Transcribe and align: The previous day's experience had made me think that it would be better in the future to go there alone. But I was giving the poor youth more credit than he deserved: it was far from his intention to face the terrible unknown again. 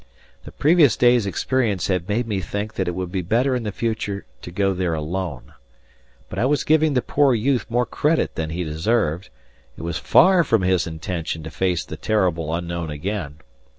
The 0.45 0.51
previous 0.51 0.97
day's 0.97 1.27
experience 1.27 1.85
had 1.85 2.09
made 2.09 2.25
me 2.25 2.39
think 2.39 2.73
that 2.73 2.87
it 2.87 2.95
would 2.95 3.11
be 3.11 3.21
better 3.21 3.55
in 3.55 3.61
the 3.61 3.71
future 3.71 4.25
to 4.41 4.49
go 4.49 4.73
there 4.73 4.95
alone. 4.95 5.53
But 6.27 6.39
I 6.39 6.45
was 6.47 6.63
giving 6.63 6.95
the 6.95 7.03
poor 7.03 7.35
youth 7.35 7.67
more 7.69 7.85
credit 7.85 8.33
than 8.33 8.49
he 8.49 8.63
deserved: 8.63 9.29
it 9.77 9.83
was 9.83 9.99
far 9.99 10.43
from 10.43 10.63
his 10.63 10.87
intention 10.87 11.43
to 11.43 11.51
face 11.51 11.85
the 11.85 11.97
terrible 11.97 12.51
unknown 12.51 12.89
again. 12.89 13.41